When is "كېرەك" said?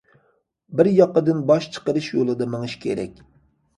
2.87-3.23